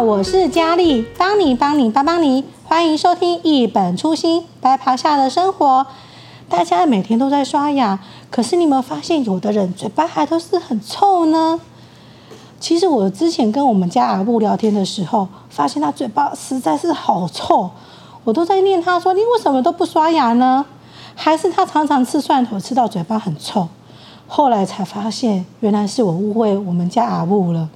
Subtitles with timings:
[0.00, 5.84] 我是佳丽，帮你帮你帮帮你，欢迎收听一本初心白袍下的生活。
[6.48, 7.98] 大家每天都在刷牙，
[8.30, 11.60] 可是你有没有发现，有的人嘴巴还都是很臭呢？
[12.60, 17.68] 其实我之前跟我们家阿布聊天的时候，发现他嘴巴实在是好臭，
[18.22, 20.64] 我都在念他说：“你为什么都不刷牙呢？”
[21.16, 23.66] 还是他常常吃蒜头，吃到嘴巴很臭。
[24.28, 27.68] 后来才发现，原来是我误会我们家阿布了。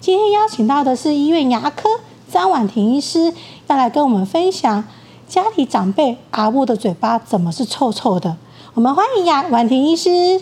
[0.00, 1.86] 今天邀请到的是医院牙科
[2.32, 3.34] 张婉婷医师，
[3.66, 4.82] 要来跟我们分享
[5.28, 8.34] 家里长辈阿布的嘴巴怎么是臭臭的。
[8.72, 10.40] 我们欢迎牙婉婷医师。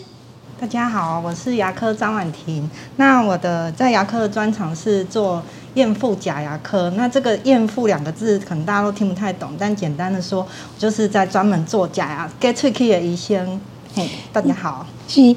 [0.61, 2.69] 大家好，我是牙科张婉婷。
[2.95, 5.43] 那我的在牙科的专长是做
[5.75, 6.89] 赝复假牙科。
[6.91, 13.59] 那这个赝复两个字可能大家都听不太懂，但简单的说，就是在专门做假牙、get tricky 的医生。
[13.93, 14.85] 嘿，大家好。
[15.09, 15.35] 是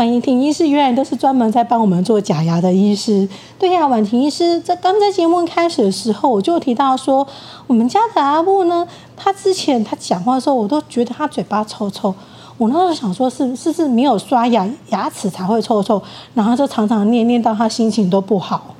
[0.00, 3.28] 婉婷医师，原来都是专门在帮我们做假牙的医师。
[3.58, 7.26] 对呀，婉婷医师在刚在节目开始的时候，我就提到说，
[7.66, 12.14] 我们家的阿布呢，他之前他讲话的时候，我都觉得他嘴巴臭臭。
[12.56, 18.74] 我那时候想说是，是是是没有刷牙，牙齿才会臭臭，然后就常常念念到他心情都不好。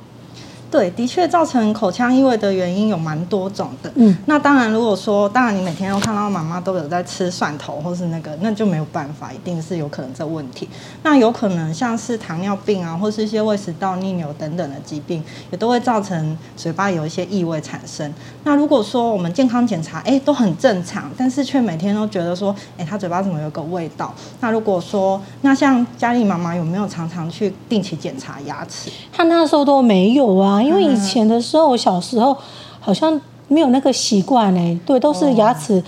[0.70, 3.90] 对，的确造成口腔异味的原因有蛮多种的。
[3.96, 10.68] 嗯，那当然，如果说当然你每天都看到妈妈都有在吃蒜头或是那个，那就没有办法，一定是有可能这问题。
[11.02, 18.14] 那有可能像是糖尿病啊，或是一些胃食道逆流等等的疾病，也都会造成嘴巴有一些异味产生。
[18.44, 24.14] 那如果说我们健康检查，哎，都很正常，但是却每天都觉得说，哎，他嘴巴怎么有个味道？
[24.40, 28.88] 那如果说，那像佳丽妈妈有没有常常去定期检查牙齿？
[29.12, 30.59] 她那时候都没有啊。
[30.62, 32.36] 因为以前的时候，我小时候
[32.80, 35.82] 好像没有那个习惯哎，对，都是牙齿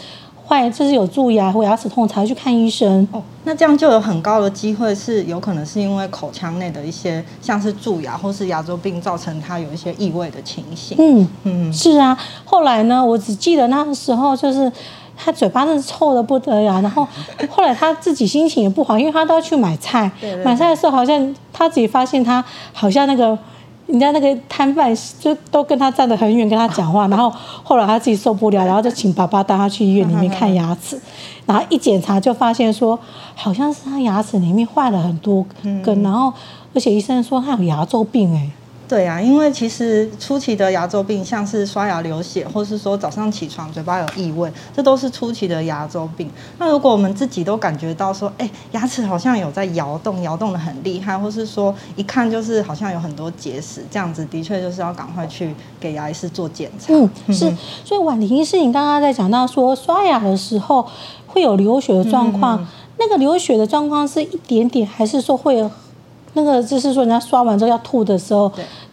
[0.47, 3.07] 坏，就是有蛀牙或牙齿痛才去看医生。
[3.13, 10.97] 哦，那这样就有很高的机会是有可能是因为口腔内的一些像是蛀牙或是牙周病造成它有一些异味的情形。
[10.99, 12.19] 嗯嗯，是啊。
[12.45, 14.71] 后来呢，我只记得那个时候就是
[15.17, 17.07] 他嘴巴是臭的不得了，然后
[17.49, 23.39] 后来他自己心情也不好，因为他都要去买菜，对对对，买菜的时候好像他自己发现他好像那个。
[23.87, 27.31] 人家那个摊贩就都跟他站得很远，跟他讲话，然后
[27.63, 30.99] 后来他自己受不了，然后就请爸爸带他去医院里面看牙齿，
[31.47, 32.99] 然后一检查就发现说，
[33.35, 35.45] 好像是他牙齿里面坏了很多
[35.83, 36.33] 根，然后
[36.75, 38.51] 而且医生说他有牙周病哎。
[38.93, 46.31] 对啊，因为其实初期的牙周病，像是刷牙流血，或是说早上起床嘴巴有异味，这都是初期的牙周病。
[46.59, 56.93] 那如果我们自己都感觉到说，哎，牙齿好像有在摇动，摇动的很厉害，或是说一看就是好像有很多结石，这样子的确就是要赶快去给牙医师做检查。
[56.93, 57.51] 嗯，是。
[57.87, 60.87] 所以婉婷医师，你刚刚在讲到说刷牙的时候
[61.27, 62.67] 会有流血的状况，嗯、
[62.99, 65.71] 那个流血的状况是一点点，还是说会有
[66.35, 68.53] 那个就是说人家刷完之后要吐的时候？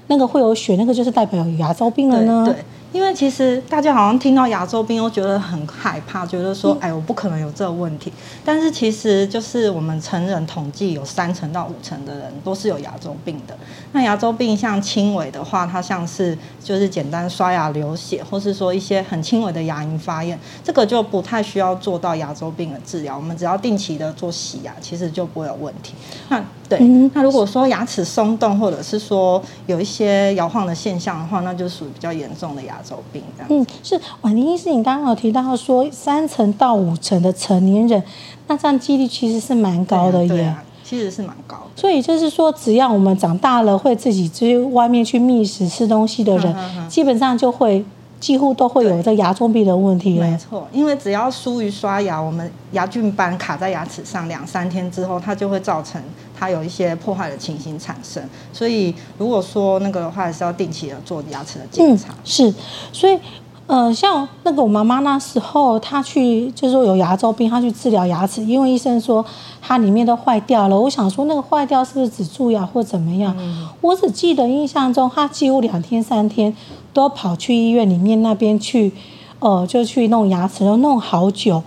[0.09, 2.44] 那个会有血，那个就是代表有牙周病了呢。
[2.44, 8.12] 对，对，因为其实大家好像听到牙周病都觉得很害怕，觉得说，哎，我不可能有这个问题。
[8.44, 13.56] 但是其实就是我们成人统计有三成到五成的人都是有牙周病的。
[13.92, 23.16] 那牙周病像轻微的话，它像是就是简单刷牙流血，或是说一些很轻微的牙龈发炎，这个就不太需要做到牙周病的治疗。
[23.16, 25.94] 我们只要定期的做洗牙，其实就不会有问题。
[26.30, 26.80] 那对，
[27.16, 33.47] 那如果说牙齿松动，或者是说有一些摇晃的现象的话，那就属于比较严重的牙周病这样。
[33.50, 38.02] 嗯，是婉玲医师，你刚刚有提到说三成到五成的成年人，
[38.47, 40.28] 那这样几率其实是蛮高的耶。
[40.28, 41.63] 对啊，其实是蛮高的。
[41.75, 46.56] 所以就是说，只要我们长大了会自己去外面去觅食吃东西的人，
[46.88, 47.84] 基本上就会。
[48.19, 50.19] 几乎都会有这牙周病的问题。
[50.19, 56.02] 没错，因为只要疏于刷牙，我们牙菌斑卡在牙齿上两三天之后，它就会造成
[56.40, 58.24] 它有一些破坏的情形产生。
[58.54, 62.14] 所以如果说那个的话，还是要定期的做牙齿的检查。
[62.14, 62.54] 嗯，是，
[62.94, 63.20] 所以
[63.68, 69.24] 呃，像那个我妈妈那时候，她去就是说有牙周病，她去治疗牙齿，因为医生说
[69.62, 70.80] 它里面都坏掉了。
[70.80, 73.35] 我想说那个坏掉是不是只蛀牙或怎么样？
[73.38, 76.56] 嗯，我只记得印象中，她几乎两天三天。
[76.92, 78.92] 都跑去医院里面那边去，
[79.38, 81.62] 呃，就去弄牙齿，然后弄好久，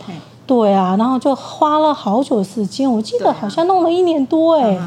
[0.52, 4.78] 对啊，然后就花了好久时间，我记得好像弄了一年多哎。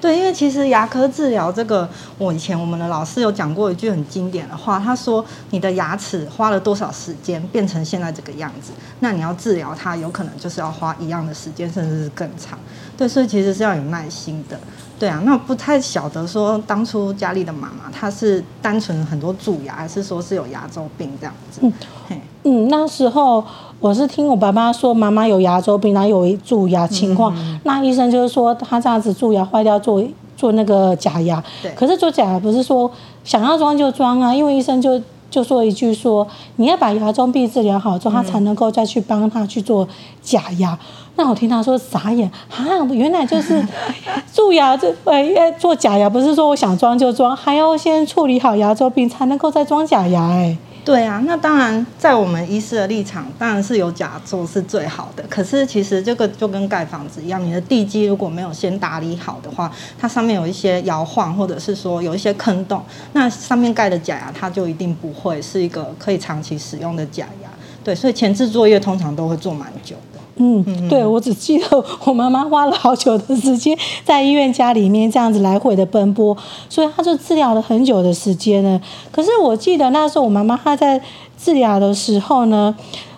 [0.00, 1.88] 对，因为其实牙科治疗这个，
[2.18, 8.70] 我以前我们的老师有讲过一句很经典的话，他说：“你的牙齿花了多少时间变成现在这个样子，
[9.00, 12.56] 那你要治疗它，有可能就是要花一样的时间，甚至是更长。”
[12.96, 14.56] 对，所以其实是要有耐心的。
[15.00, 21.60] 对啊，那不太晓得说当初家里的妈妈她是单纯很多蛀牙，还是说是有牙周病这样子？
[21.62, 21.72] 嗯，
[22.08, 23.44] 嘿嗯，那时候
[23.80, 30.02] 我是听我爸爸说妈妈有牙周病，然后有蛀牙情况，嗯、那医生就是说他这样子蛀牙坏掉做
[30.36, 31.42] 做那个假牙。
[31.62, 32.90] 对，可是做假牙不是说
[33.22, 36.26] 想要装就装啊，因为医生就就说一句说，
[36.56, 39.86] 你要把牙周病治疗好之后，他才能够再去帮他去做
[40.20, 40.72] 假牙。
[40.72, 40.78] 嗯、
[41.14, 43.64] 那我听他说傻眼啊，原来就是
[44.34, 50.56] 蛀牙这呃做假牙，不是说我想装就装，还要先处理好牙周病才能够再装假牙哎。
[50.88, 55.22] 对啊，那当然，在我们医师的立场，当然是有假做是最好的。
[55.28, 62.82] 可是其实这个就跟盖房子一样，你的地基如果没有先打理好的话，它上面有一些摇晃，或者是说有一些坑洞，
[63.12, 67.50] 那上面盖的假牙，它就一定不会是一个可以长期使用的假牙。
[67.84, 70.17] 对，所以前置作业通常都会做蛮久的。
[70.38, 76.36] 嗯，对，我只记得我妈妈花了好久的时间在医院家里面这样子来回的奔波，
[76.68, 78.80] 所以她就治疗了很久的时间呢。
[79.10, 81.00] 可是我记得那时候我妈妈她在
[81.36, 82.74] 治疗的时候呢，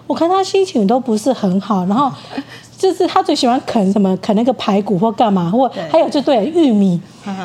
[0.07, 2.11] 我看她心情都不是很好，然后
[2.79, 6.99] 就是她最喜欢啃什么，啃那个排骨或干嘛，或还有就对玉米，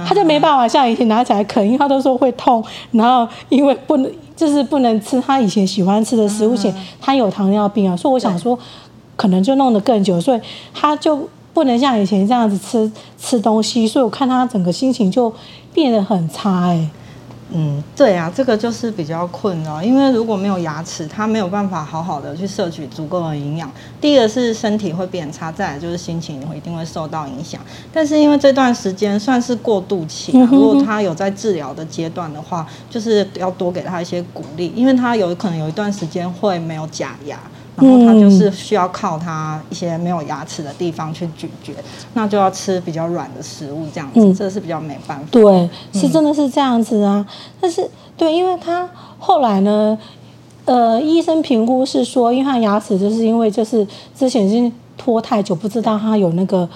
[0.08, 8.58] 她就没办法像以前拿起来啃，因为她都说会痛，然后因为不能就是不能吃她以前喜欢吃的食物，且她有糖尿病啊，所以我想说。
[9.16, 10.42] 可能就弄得更久，所以
[10.74, 15.34] 他就不能像以前这样子吃吃东西，所以我看他整个心情就
[15.74, 16.90] 变得很差哎、欸。
[17.52, 23.72] 嗯，对啊，这个就是比较困扰，因为如果没有牙齿，他没有办法好好的去摄取足够的营养。
[24.02, 27.62] 第一个是身体会变差，再来就是心情会一定会受到影响。
[27.94, 37.40] 但是因为这段时间算是过渡期啊，如果他有在治疗的阶段的话，就是要多给他一些鼓励，因为他有可能有一段时间会没有假牙。
[37.76, 41.74] 然后他就是需要靠他一些没有牙齿的地方去咀嚼，
[42.14, 45.26] 那就要吃比较软的食物，这样子，嗯、这是比较没办法。
[45.30, 47.26] 对，是真的是这样子啊。
[47.28, 48.90] 嗯、但是，对，因为他
[49.20, 49.98] 后来呢，
[50.66, 53.86] 呃，医生评估是说，因为他牙齿就是因为就是
[54.18, 56.68] 之前已经拖太久，不知道他有那个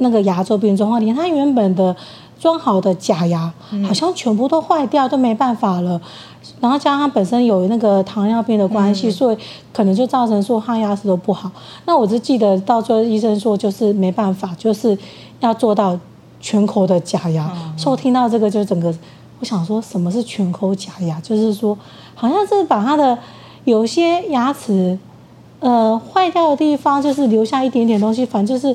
[0.00, 1.94] 那个牙周病状况，连他原本的
[2.38, 3.52] 装好的假牙
[3.86, 6.00] 好像全部都坏掉，都没办法了。
[6.58, 9.36] 然后加上他本身有那个糖尿病的关系，嗯、所以
[9.72, 11.50] 可能就造成说他牙齿都不好。
[11.84, 14.96] 那我只记得到最后医生说就是没办法，就是
[15.40, 15.98] 要做到
[16.40, 17.50] 全口的假牙。
[17.54, 18.92] 嗯、所以我听到这个就整个，
[19.38, 21.20] 我想说什么是全口假牙？
[21.20, 21.76] 就是说
[22.14, 23.16] 好像是把他的
[23.64, 24.98] 有些牙齿
[25.60, 28.74] 呃坏掉的地方，就是留下一点点东西，反正就是。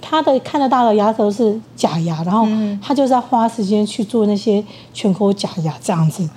[0.00, 2.46] 他的看得到的牙都是假牙，然后
[2.82, 4.62] 他就是要花时间去做那些
[4.92, 6.28] 全口假牙这样子。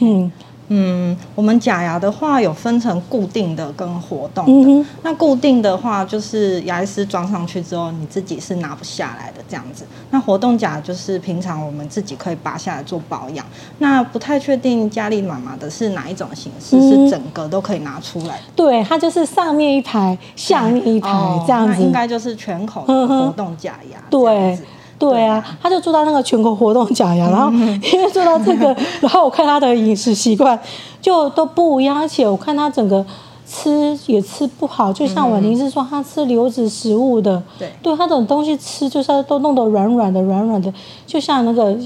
[0.00, 0.30] 嗯
[0.68, 4.70] 嗯，我们假牙的话有分成固定的跟活动的。
[4.70, 9.84] 嗯、那固定的话就是牙医师装上去之后，你自己是拿不下来的这样子。
[10.10, 13.46] 那活动假就是平常我们自己可以拔下来做保养。
[13.78, 18.40] 那不太确定佳丽妈妈的是哪一种形式，嗯、是整个都可以拿出来？
[18.54, 21.08] 对，它就是上面一排，下面一排
[21.46, 23.98] 这样应该就是全口的活动假牙。
[24.10, 24.58] 对。
[24.98, 27.50] 对啊，他就做到那个全国活动假牙， 然后
[27.92, 30.58] 因为做到这个， 然后我看他的饮食习惯
[31.02, 33.04] 就都不一样，而且我看他整个
[33.46, 40.72] 吃也吃不好，就像婉婷是说他吃流质食物的，对，对他这种东西吃就是都弄得软软的、软软的，
[41.06, 41.76] 就像那个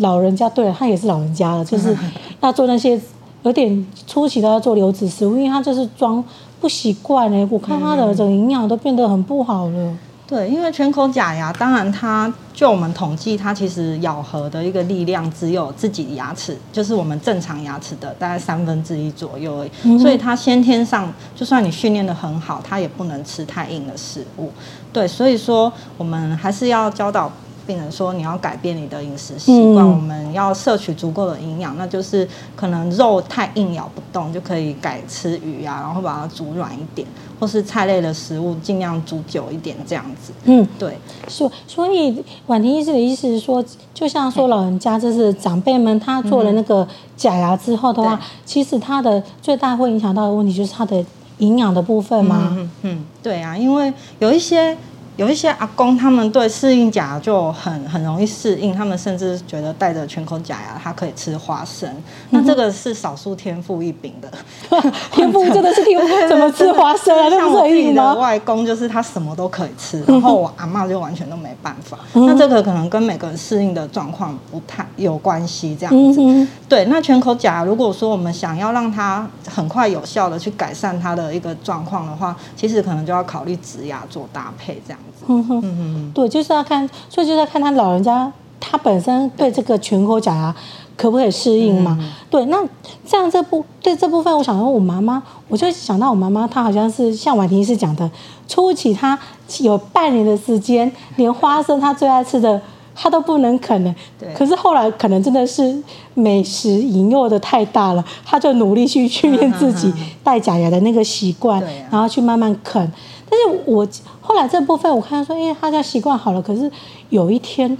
[0.00, 1.96] 老人家，对他也是老人家了，就是
[2.40, 2.98] 要做那些
[3.42, 6.24] 有点初期都要做流质食物，因为他就是装
[6.60, 9.92] 不习惯哎，我看他的整个营养都变得很不好了。
[10.30, 19.70] 对，因为全口假牙，当然它就我们统计，它其实咬合的一个力量只有自己牙齿，就是我们正常牙齿的大概三分之一左右而已。
[19.82, 24.52] 嗯、所以它先天上，就算你训练的很好，它也不能吃太硬的食物。
[24.92, 27.28] 对，所以说我们还是要教导。
[27.66, 32.26] 病人说：“你要改变你的饮食习惯，嗯、我们要摄取足够的营养，那就是
[32.56, 37.06] 可能肉太硬咬不动，就可以改吃鱼啊，然后把它煮软一点，
[37.38, 40.32] 或是菜类的食物尽量煮久一点，这样子。
[40.44, 40.96] 嗯，对。
[41.28, 43.64] 所所以婉婷医师的意思是说，
[43.94, 46.86] 就像说老人家，就是长辈们，他做了那个
[47.16, 51.04] 假牙之后的话，嗯、其实他的最大会影响到的问题就是他的
[51.38, 52.48] 营养的部分吗？
[52.56, 54.76] 嗯，嗯，对啊，因为有一些。”
[55.20, 61.86] 有一些阿公，他们对适应假牙就很很容易适应，他们甚至觉得戴着全口假牙，他可以吃花生。
[61.90, 64.32] 嗯、那这个是少数天赋异禀的，
[65.12, 67.28] 天赋真的是天赋，怎么吃花生啊？
[67.36, 71.98] 像我自己的外公，就是他什么都可以吃，然后我阿嬷就完全都没办法。
[72.14, 76.48] 嗯、那这个可能跟每个人适应的状况不太有关系，这样子。
[76.66, 84.98] 对，那全口假牙，如果说我们想要让它很快有效的去改善他的一个状况的话，其实可能就要考虑植牙做搭配，这样。
[85.26, 85.76] 嗯哼，嗯。
[85.76, 90.54] 哼，对，就是要看，所以就是要看他老人家他本身对这个全口假牙
[90.96, 91.96] 可不可以适应嘛？
[91.98, 92.58] 嗯、对，那
[93.06, 98.10] 这样这部对这部分，我想说我妈妈，我就想到我妈妈，她好像是像婉婷医师讲的，
[98.46, 99.18] 初期她
[99.60, 102.60] 有半年的时间，连花生她最爱吃的
[102.94, 103.94] 他都不能啃了。
[104.18, 104.32] 对。
[104.34, 105.82] 可是后来可能真的是
[106.14, 109.92] 美食引诱的太大了，他就努力去训练自己
[110.22, 112.92] 戴假牙的那个习惯，啊、然后去慢慢啃。
[113.28, 113.86] 但是我
[114.20, 116.70] 后来这部分我看说，因为他家习惯好了，可是
[117.10, 117.76] 有一天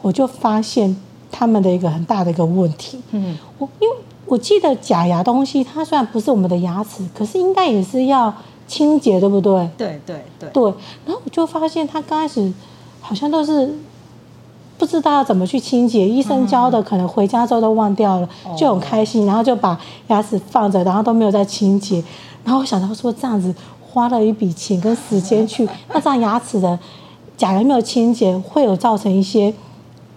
[0.00, 0.96] 我就发现
[1.32, 3.00] 他们的一个很大的一个问题。
[3.10, 3.36] 嗯。
[3.58, 3.96] 我因为
[4.26, 8.32] 我记得假牙东西，它虽然不是我们的牙齿，可是应该也是要
[8.66, 9.68] 清洁，对不对？
[9.76, 10.48] 对对对。
[10.50, 10.62] 对。
[11.04, 12.52] 然后我就发现他刚开始
[13.00, 13.74] 好像都是
[14.84, 22.04] 不知道要怎么去清洁，医生教的可能回家之后都忘掉了，嗯、就很开心，然后就把牙齿放着，然后都没有再清洁。
[22.44, 23.54] 然后我想到说这样子。
[23.80, 26.76] 花了一笔钱跟时间去，那这样牙齿的
[27.36, 29.54] 假牙没有清洁，会有造成一些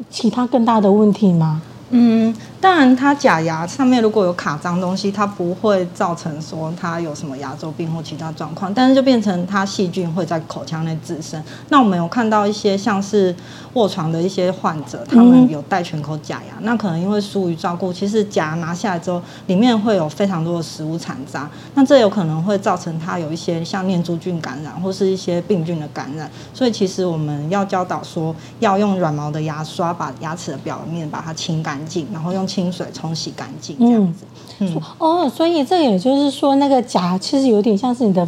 [0.10, 1.62] 其他更大的问题吗？
[1.92, 2.34] 嗯。
[2.60, 11.42] 当然，它假牙上面如果有卡脏东西，它不会造成说它有什么牙周病或其他状况，但是就变成它细菌会在口腔内滋生。
[11.70, 13.34] 那我们有看到一些像是
[13.74, 26.28] 卧床的一些患者，他们有戴全口假牙，嗯、那可能因为疏于照顾，其实假牙拿下来之后，里面会有非常多的食物残渣，那这有可能会造成它有一些像念珠菌感染或是一些病菌的感染。
[26.56, 32.47] 所以其实我们要教导说，要用软毛的牙刷把牙齿的表面把它清干净，然后用。
[32.48, 34.26] 清水冲洗干净，这样子。
[34.60, 38.28] 嗯，嗯哦，所以这也就是说，那个甲其实有点像是你的，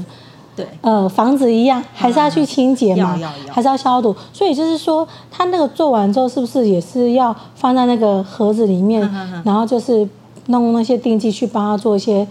[0.56, 4.16] 对，呃，房子一样，还是要去清洁嘛，要要要还是要消毒。
[4.34, 9.02] 所以就是说，它那个做完之后，是不是也是要放在那个盒子里面，
[9.44, 10.08] 然后就是
[10.48, 12.28] 弄那些定剂去帮他做一些。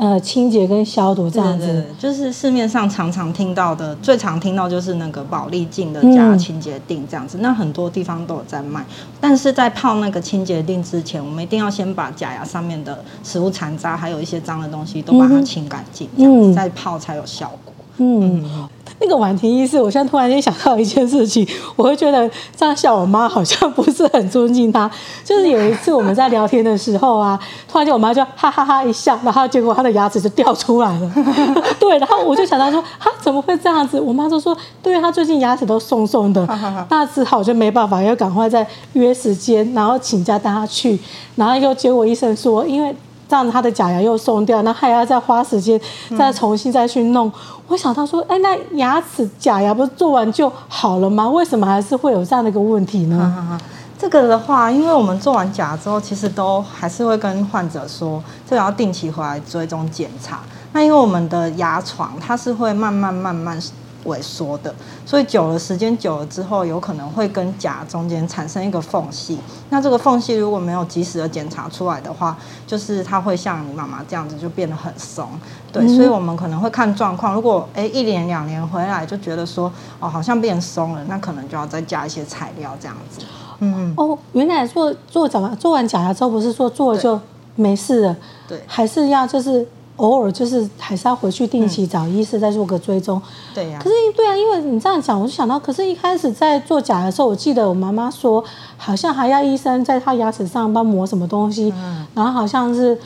[0.00, 8.82] 呃，清洁跟消毒这样子，对对对，就是市面上常常听到的，最常听到就是那个宝丽净的假牙清洁定这样子，嗯，那很多地方都有在卖。
[9.20, 17.74] 但是在泡那个清洁定之前，我们一定要先把假牙上面的食物残渣，还有一些脏的东西都把它清干净，这样子再泡才有效果。
[17.98, 18.42] 嗯。
[18.42, 18.68] 嗯
[19.00, 24.90] 那个婉婷医师，我现在突然间想到一件事情，我会觉得这样笑我妈好像不是很尊敬她。
[25.24, 31.10] 就是有一次我们在聊天的时候啊，突然间我妈就哈哈哈一笑，然后结果她的牙齿就掉出来了。
[31.80, 33.98] 对，然后我就想到说，她怎么会这样子？
[33.98, 36.46] 我妈就说，对，她最近牙齿都松松的，
[36.90, 40.98] 那只好就没办法，要赶快再约时间，然后请假带她去，
[41.36, 42.94] 然后又结果医生说，因为。
[43.30, 45.80] 这样他的假牙又松掉，那还要再花时间
[46.18, 47.30] 再重新再去弄。
[47.68, 51.28] 我想到说，哎，那牙齿假牙不是做完就好了吗？
[51.30, 53.60] 为什么还是会有这样的一个问题呢？
[53.96, 60.40] 这个的话，因为我们做完假之后，其实都还是会跟患者说，这个要定期回来追踪检查。
[60.72, 63.56] 那因为我们的牙床它是会慢慢慢慢。
[64.04, 69.38] 萎缩的，所以久了时间久了之后，有可能会跟假中间产生一个缝隙。
[69.68, 75.28] 那这个缝隙如果没有及时的检查出来的话，就是它会像你妈妈这样子就变得很松。
[75.72, 77.34] 对，所以我们可能会看状况。
[77.34, 83.20] 如果诶一年两年回来就觉得说哦好像变松了，那可能就要再加一些材料这样子。
[83.60, 87.20] 嗯哦，原来做做假牙做完假牙之后不是说做了就
[87.54, 88.16] 没事了，
[88.48, 89.66] 对，还是要就是。
[90.00, 93.20] 偶尔就是还是要回去定期找医师再做个追踪。
[93.54, 93.78] 对呀。
[93.82, 98.42] 可是对啊，因为你这样讲，我就想到，可是一开始在做假的时候，我记得我妈妈说，
[98.78, 101.72] 好像还要医生在她牙齿上帮磨什么东西，
[102.14, 102.98] 然后好像是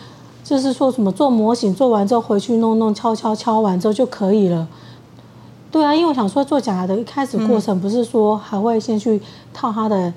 [0.44, 4.66] 就是说什么做模型，做完之后回去弄弄敲敲敲完之后就可以了。
[5.72, 9.20] 对啊，因为我想说做假的一开始过程不是说还会先去
[9.52, 10.12] 套他的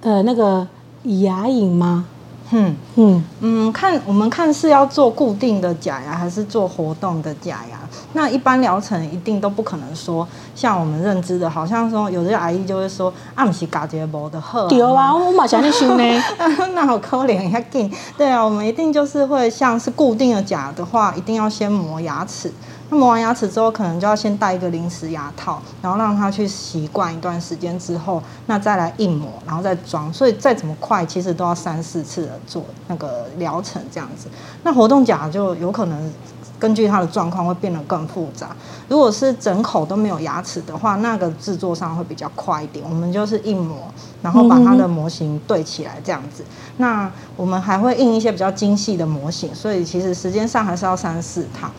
[0.00, 0.66] 呃那个
[1.04, 2.04] 牙龈吗？
[2.50, 7.78] 嗯嗯嗯，看我们看是要做固定的假牙还是做活动的假牙？
[8.12, 14.68] 那一般疗程一定都不可能说像我们认知的，好像说有的阿姨就会说啊，不是假睫毛的好。
[14.68, 16.22] 对啊，我马上就修呢。
[16.74, 17.90] 那好可怜呀，紧。
[18.16, 22.52] 对啊，我们一定就是会像是固定的假的话，一定要先磨牙齿。
[22.90, 30.12] 那磨完牙齿之后，可能就要先戴一个临时牙套，然后让他去习惯一段时间之后，那再来硬磨，然后再装。
[30.12, 34.28] 所以再怎么快，其实都要三四次的做那个疗程这样子。
[34.62, 36.12] 那活动假就有可能
[36.58, 38.54] 根据它的状况会变得更复杂。
[38.86, 42.84] 如果是整口都没有牙齿的话，那个制作上会比较快一点。
[42.86, 43.78] 我们就是硬磨，
[44.20, 46.44] 然后把它的模型对起来这样子。
[46.76, 51.70] 那我们还会印一些比较精细的模型，所以其实时间上还是要三四趟。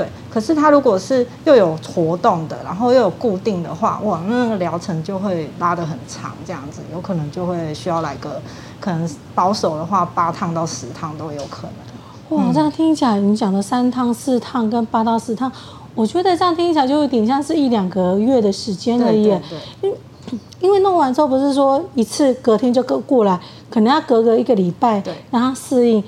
[0.00, 8.40] 对，可是它如果是又有活动的，然后又有固定的话，哇，那个疗程就会拉得很长，这样子有可能就会需要来个，
[8.80, 12.38] 可能保守的话八趟到十趟都有可能。
[12.38, 15.52] 哇，这样听起来你讲的三趟、四趟跟八到十趟，
[15.94, 19.28] 我觉得这样听起来就有点像是一两个月的时间而已。
[19.82, 19.92] 因
[20.60, 23.38] 因为弄完之后不是说一次隔天就过过来，
[23.68, 26.02] 可能要隔个一个礼拜，对，然后适应。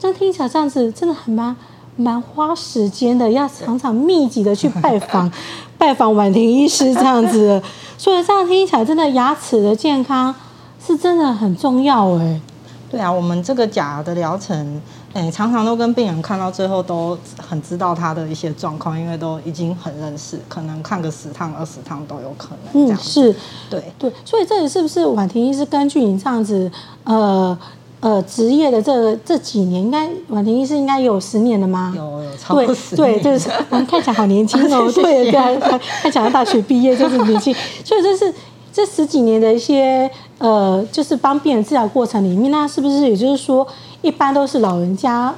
[0.00, 1.54] 这样听起来这样子真的很蛮。
[1.98, 5.30] 蛮花时间的，要常常密集的去拜访，
[5.76, 7.60] 拜访婉婷医师这样子。
[7.98, 10.32] 所以这样听起来，真的牙齿的健康
[10.80, 12.40] 是真的很重要哎。
[12.88, 14.80] 对啊，我们这个假的疗程，
[15.12, 22.88] 哎，常常都跟病人看到最后都很知道他的一些状况，因为都已经很认识，可能看个十趟二十趟都有可能。
[22.88, 23.34] 嗯，是，
[23.68, 26.70] 对对，所以这里是不是婉婷医师根据你这样子，
[27.04, 27.58] 呃
[28.00, 31.92] 呃，职业的这这几年，应该婉婷医师应该有十年了吗？
[31.96, 33.12] 有有超过十年。
[33.14, 38.32] 对，对，就是我们看起来好年轻哦， 对，对，看看起来大学毕业就是年轻， 所以这是。
[38.70, 43.66] 这十几年的一些呃，就是帮病人治疗过程里面，那是不是也就是说，
[44.02, 45.34] 一般都是老人家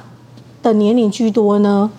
[0.61, 1.89] 的年龄居多呢？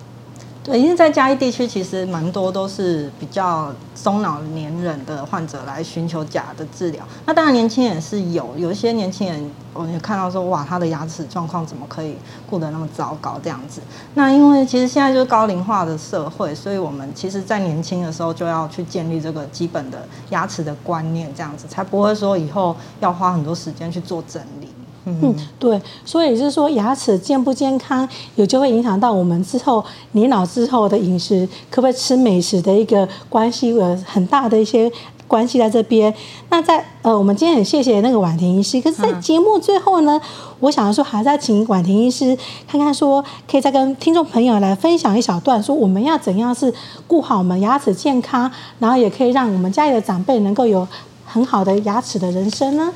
[0.63, 3.69] 对，因为在嘉义地区，其实蛮多都是比较
[4.01, 7.03] 中老年人的患者来寻求假的治疗。
[7.25, 12.15] 那当然，年轻人是有，有一些年轻人，我也看到说，哇，他的牙齿状况怎么可以
[12.49, 13.81] 顾得那么糟糕这样子？
[14.13, 24.41] 那因为其实现在就是高龄化的社会，所以我们其实在年轻的时候就要去建立这个基本的牙齿的观念，这样子才不会说以后要花很多时间去做整。
[25.05, 29.83] 嗯，对，所以就是说牙齿健不健康，也就会影响到我们之后
[30.13, 34.89] 年老之后的饮食，可不可以吃美食的一个关系，有很大的一些
[35.27, 36.13] 关系在这边。
[36.49, 46.73] 那在呃，我们今天很谢谢那个婉婷医师，可是，在节目最后呢，嗯、我想说还是要请婉婷医师看看说，可以再跟听众朋友来分享一小段，说我们要怎样是
[47.07, 50.87] 顾好我们牙齿健康，然后也可以让我们家里的长辈能够有
[51.25, 52.89] 很好的牙齿的人生呢？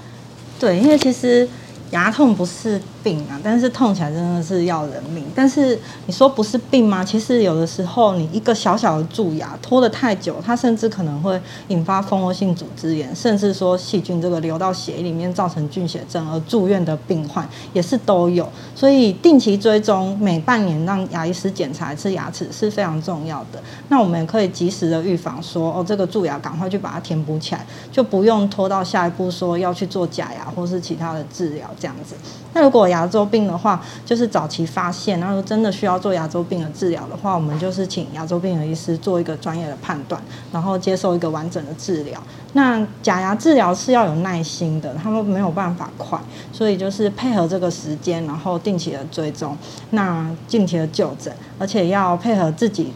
[0.58, 1.50] 对，因为其实。
[1.92, 5.24] 牙痛不是病啊，但是痛起来真的是要人命。
[5.34, 7.06] 但是你说不是病吗？
[7.06, 18.50] 其实有的时候你一个小小的蛀牙拖得太久，它甚至可能会引发蜂窝性组织炎，甚至说细菌这个流到血液里面造成菌血症而住院的病患也是都有。
[18.76, 23.62] 所以定期追踪，每半年让牙医师检查一次牙齿是非常重要的。
[23.88, 31.70] 那我们也可以及时的预防说，说哦这个蛀牙赶快去把它填补起来，就不用拖到下一步说要去做假牙或是其他的治疗。
[31.80, 32.16] 这样子，
[32.54, 42.22] 那如果牙牙周病的话，就是早期发现，然后真的需要做牙周病的治疗的话，我们就是请牙周病的医师做一个专业的判断，然后接受一个完整的治疗。
[42.54, 46.20] 那假牙治疗是要有耐心的，他们没有办法快，
[46.52, 49.56] 所以就是配合这个时间，然后定期的追踪，
[49.92, 52.92] 那定期的就诊，而且要配合自己。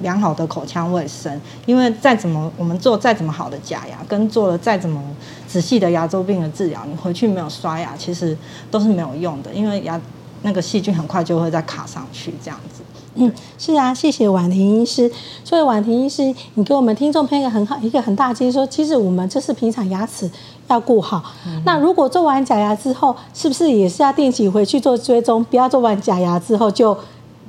[0.00, 5.02] 良好的口腔卫生，因为再怎么我们做再怎么好的假牙，跟做了再怎么
[5.46, 8.36] 仔细的牙周病的治疗，你回去没有刷牙，其实
[8.70, 10.00] 都是没有用的，因为牙
[10.42, 12.82] 那个细菌很快就会再卡上去，这样子。
[13.16, 15.10] 嗯，是啊，谢谢婉婷医师。
[15.44, 20.30] 所以婉婷医师，你给我们听众朋友一个很好一个很大的建议，说其实我们就是平常牙齿
[20.68, 21.22] 要顾好。
[21.46, 25.44] 嗯、那如果做完假牙之后，是不是也是要定期回去做追踪？
[25.44, 26.96] 不要做完假牙之后就。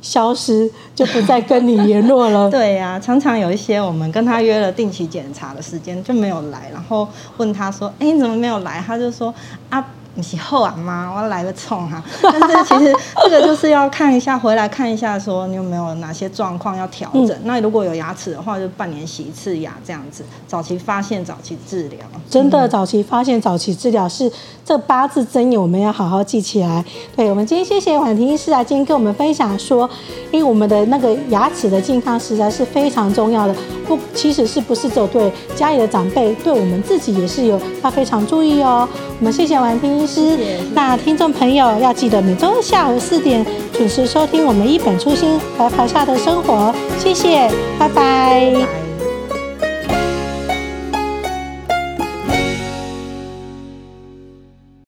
[0.01, 2.49] 消失就不再跟你联络了。
[2.51, 9.33] 对呀、常常有一些我们跟他约了定期检查的时间就没有来，然后问他说：“哎，你怎么没有来？”他就说
[9.69, 9.85] ：“啊。”
[10.15, 11.09] 你是后啊吗？
[11.15, 12.03] 我要来个冲哈！
[12.21, 12.93] 但是其实
[13.23, 17.29] 这个就是要看一下，回来看一下，说你有没有哪些状况要调整。
[17.29, 20.25] 嗯、那如果有牙齿的话，就半年洗一次牙这样子。
[20.47, 21.99] 早期发现，早期治疗。
[22.29, 24.29] 真的，早期发现，早期治疗是
[24.65, 26.83] 这八字真言，我们要好好记起来。
[27.15, 29.89] 对，我们今天谢谢婉婷医师啊，今天跟我们分享说，
[30.31, 33.55] 因为我们的那个牙齿的健康实在是非常重要的。
[33.87, 38.87] 不，其实是不是只有对家里的长辈，对我们自己也是有要非常注意哦。
[39.21, 40.35] 我们谢谢婉婷医师。
[40.35, 48.51] 谢谢，那听众朋友要记得每周日下午四点准时收听我们一本初心白袍下的生活，谢谢，拜拜。
[48.51, 48.90] 拜拜。